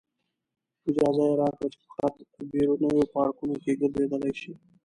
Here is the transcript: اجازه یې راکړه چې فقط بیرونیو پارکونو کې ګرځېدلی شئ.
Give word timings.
اجازه 0.89 1.23
یې 1.29 1.35
راکړه 1.41 1.67
چې 1.73 1.79
فقط 1.87 2.13
بیرونیو 2.51 3.11
پارکونو 3.15 3.53
کې 3.63 3.79
ګرځېدلی 3.81 4.31
شئ. 4.41 4.53